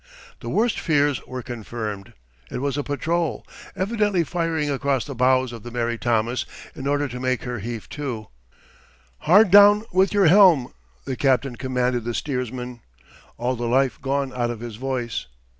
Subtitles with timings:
[0.39, 2.13] The worst fears were confirmed.
[2.49, 7.07] It was a patrol, evidently firing across the bows of the Mary Thomas in order
[7.07, 8.25] to make her heave to.
[9.19, 10.73] "Hard down with your helm!"
[11.05, 12.81] the captain commanded the steersman,
[13.37, 15.27] all the life gone out of his voice.